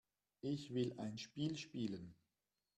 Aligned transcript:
Ich 0.41 0.73
will 0.73 0.93
ein 0.97 1.19
Spiel 1.19 1.55
spielen. 1.57 2.15